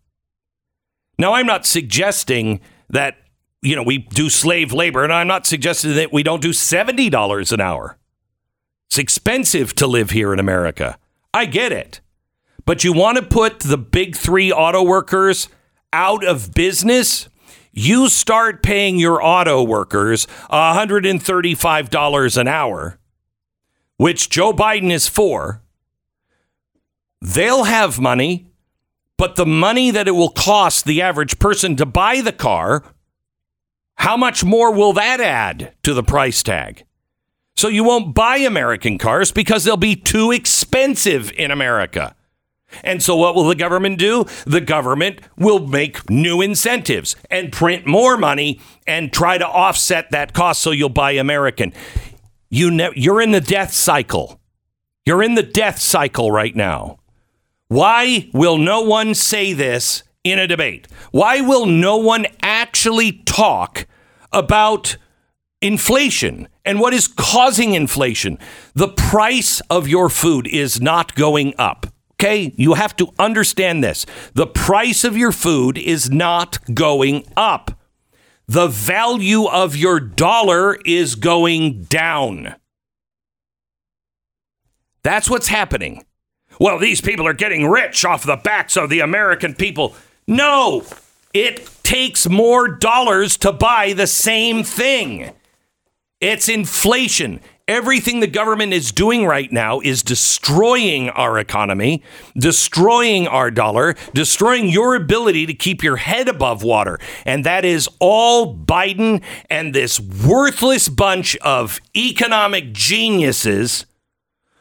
[1.18, 2.60] Now, I'm not suggesting
[2.90, 3.16] that
[3.62, 7.52] you know, we do slave labor, and I'm not suggesting that we don't do $70
[7.52, 7.98] an hour.
[8.88, 10.98] It's expensive to live here in America.
[11.34, 12.00] I get it.
[12.64, 15.48] But you want to put the big three auto workers
[15.92, 17.28] out of business?
[17.72, 22.98] You start paying your auto workers $135 an hour,
[23.96, 25.62] which Joe Biden is for.
[27.20, 28.50] They'll have money,
[29.16, 32.84] but the money that it will cost the average person to buy the car
[33.98, 36.84] how much more will that add to the price tag?
[37.56, 42.14] So you won't buy American cars because they'll be too expensive in America.
[42.84, 44.24] And so what will the government do?
[44.46, 50.32] The government will make new incentives and print more money and try to offset that
[50.32, 51.72] cost so you'll buy American.
[52.50, 54.40] You ne- you're in the death cycle.
[55.04, 56.97] You're in the death cycle right now.
[57.68, 60.88] Why will no one say this in a debate?
[61.10, 63.86] Why will no one actually talk
[64.32, 64.96] about
[65.60, 68.38] inflation and what is causing inflation?
[68.74, 71.86] The price of your food is not going up.
[72.14, 74.06] Okay, you have to understand this.
[74.34, 77.78] The price of your food is not going up.
[78.48, 82.56] The value of your dollar is going down.
[85.04, 86.02] That's what's happening.
[86.58, 89.94] Well, these people are getting rich off the backs of the American people.
[90.26, 90.84] No,
[91.32, 95.32] it takes more dollars to buy the same thing.
[96.20, 97.40] It's inflation.
[97.68, 102.02] Everything the government is doing right now is destroying our economy,
[102.34, 106.98] destroying our dollar, destroying your ability to keep your head above water.
[107.26, 113.84] And that is all Biden and this worthless bunch of economic geniuses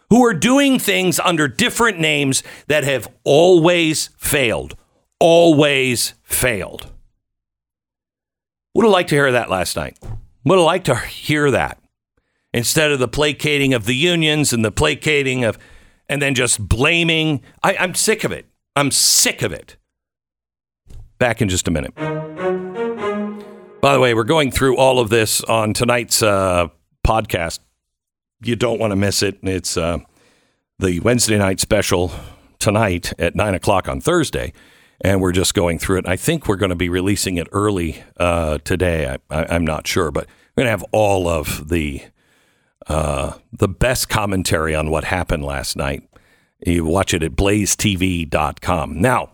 [0.10, 4.76] who are doing things under different names that have always failed
[5.20, 6.92] always failed.
[8.74, 9.98] Would have liked to hear that last night.
[10.46, 11.80] Would have liked to hear that
[12.54, 15.58] instead of the placating of the unions and the placating of,
[16.08, 17.42] and then just blaming.
[17.64, 18.46] I, I'm sick of it.
[18.76, 19.78] I'm sick of it.
[21.18, 21.96] Back in just a minute.
[23.82, 26.68] By the way, we're going through all of this on tonight's uh,
[27.06, 27.60] podcast.
[28.42, 29.40] You don't want to miss it.
[29.42, 30.00] It's uh,
[30.80, 32.12] the Wednesday night special
[32.60, 34.54] tonight at nine o'clock on Thursday
[35.02, 36.08] and we're just going through it.
[36.08, 39.18] I think we're going to be releasing it early uh, today.
[39.30, 42.02] I, am not sure, but we're going to have all of the
[42.88, 46.08] uh, the best commentary on what happened last night.
[46.66, 49.02] You watch it at blazetv.com.
[49.02, 49.32] Now,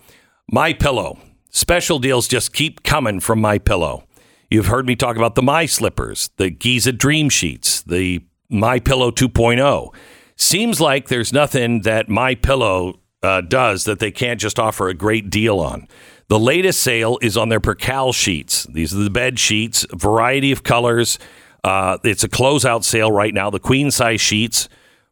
[0.52, 4.06] my pillow special deals just keep coming from my pillow.
[4.50, 8.24] You've heard me talk about the My Slippers, the Giza Dream Sheets, the
[8.54, 9.94] My Pillow 2.0.
[10.36, 14.94] Seems like there's nothing that My Pillow uh, does that they can't just offer a
[14.94, 15.88] great deal on.
[16.28, 18.66] The latest sale is on their percal sheets.
[18.66, 21.20] These are the bed sheets, variety of colors.
[21.64, 23.50] Uh, it's a closeout sale right now.
[23.50, 24.68] The queen size sheets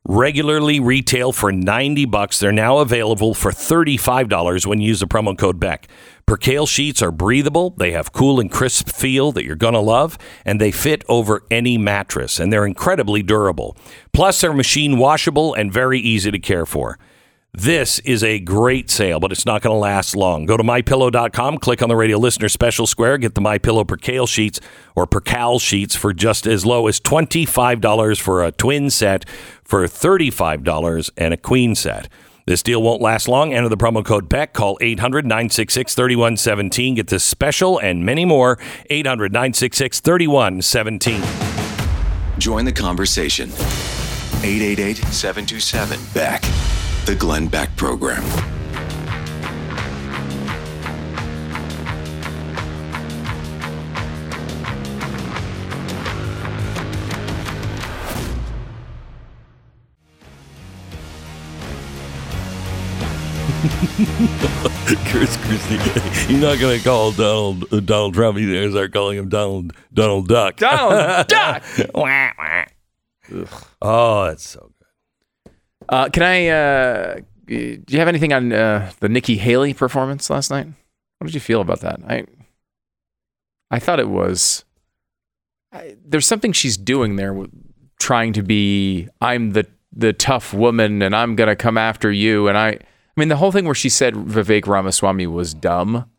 [0.08, 2.40] regularly retail for 90 bucks.
[2.40, 5.88] They're now available for $35 when you use the promo code BECK.
[6.26, 7.72] Percale sheets are breathable.
[7.72, 11.44] They have cool and crisp feel that you're going to love, and they fit over
[11.52, 13.76] any mattress, and they're incredibly durable.
[14.14, 16.98] Plus, they're machine washable and very easy to care for.
[17.54, 20.46] This is a great sale, but it's not going to last long.
[20.46, 24.62] Go to mypillow.com, click on the radio listener special square, get the MyPillow percale sheets
[24.96, 29.26] or percal sheets for just as low as $25 for a twin set,
[29.66, 32.08] for $35 and a queen set.
[32.52, 33.54] This deal won't last long.
[33.54, 34.52] Enter the promo code BECK.
[34.52, 36.96] Call 800 966 3117.
[36.96, 38.60] Get this special and many more.
[38.90, 41.24] 800 966 3117.
[42.40, 43.52] Join the conversation.
[44.44, 46.42] 888 727 Beck.
[47.06, 48.61] The Glenn Beck Program.
[65.22, 66.34] Chris Christie.
[66.34, 68.40] You're not going to call Donald uh, Donald Trump.
[68.40, 70.58] You're going to start calling him Donald Donald Duck.
[70.58, 71.64] Donald Duck.
[71.94, 73.46] Wah, wah.
[73.84, 75.54] oh, that's so good.
[75.88, 76.48] Uh, can I?
[76.48, 80.66] Uh, do you have anything on uh, the Nikki Haley performance last night?
[81.20, 82.00] What did you feel about that?
[82.08, 82.26] I
[83.70, 84.66] I thought it was.
[85.72, 87.52] I, there's something she's doing there, with
[88.00, 89.08] trying to be.
[89.22, 92.48] I'm the the tough woman, and I'm gonna come after you.
[92.48, 92.80] And I
[93.22, 96.10] mean, the whole thing where she said Vivek Ramaswamy was dumb,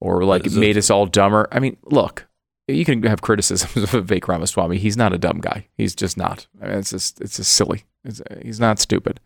[0.00, 1.46] or like it- made us all dumber.
[1.52, 2.26] I mean, look,
[2.66, 4.78] you can have criticisms of Vivek Ramaswamy.
[4.78, 5.68] He's not a dumb guy.
[5.76, 6.46] He's just not.
[6.62, 7.84] I mean, it's just it's just silly.
[8.04, 9.20] It's, he's not stupid.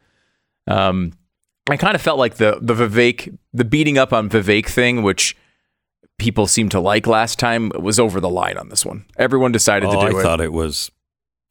[0.67, 1.13] Um,
[1.71, 5.37] I kind of felt like the the Vivek the beating up on Vivek thing, which
[6.19, 9.05] people seemed to like last time, was over the line on this one.
[9.17, 10.23] Everyone decided Oh, to do I it.
[10.23, 10.91] thought it was.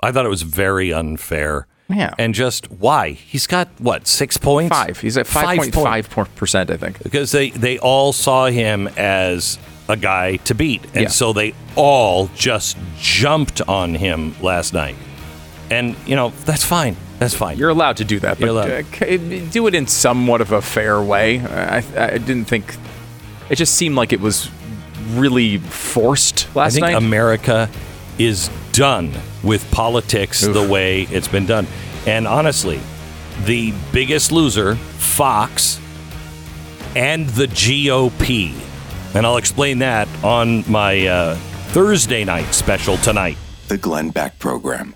[0.04, 1.68] I thought it was very unfair.
[1.94, 2.14] Yeah.
[2.18, 3.12] And just why?
[3.12, 4.76] He's got what six points?
[4.76, 5.00] Five.
[5.00, 7.02] He's at five point five percent, I think.
[7.04, 9.58] because they they all saw him as
[9.90, 11.08] a guy to beat, and Yeah.
[11.10, 14.96] so they all just jumped on him last night.
[15.70, 16.96] And you know that's fine.
[17.20, 17.58] That's fine.
[17.58, 18.72] You're allowed to do that, but You're allowed.
[19.02, 19.18] uh,
[19.52, 21.40] do it in somewhat of a fair way.
[21.40, 22.76] I, I didn't think
[23.50, 24.50] it just seemed like it was
[25.14, 26.96] really forced I think night.
[26.96, 27.70] America
[28.26, 29.12] is done
[29.44, 31.68] with politics the way it's been done.
[32.06, 32.80] And honestly,
[33.46, 35.80] the biggest loser, Fox,
[36.96, 38.54] and the GOP.
[39.16, 41.36] And I'll explain that on my uh,
[41.74, 43.38] Thursday night special tonight.
[43.68, 44.96] The Glenn Beck Program.